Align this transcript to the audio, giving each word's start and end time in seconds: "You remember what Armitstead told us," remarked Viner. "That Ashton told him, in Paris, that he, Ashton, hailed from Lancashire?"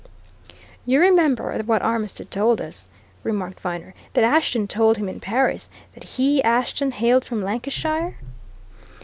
"You 0.83 0.99
remember 0.99 1.59
what 1.61 1.83
Armitstead 1.83 2.31
told 2.31 2.59
us," 2.59 2.87
remarked 3.21 3.59
Viner. 3.59 3.93
"That 4.13 4.23
Ashton 4.23 4.67
told 4.67 4.97
him, 4.97 5.07
in 5.07 5.19
Paris, 5.19 5.69
that 5.93 6.05
he, 6.17 6.41
Ashton, 6.41 6.89
hailed 6.89 7.23
from 7.23 7.43
Lancashire?" 7.43 8.15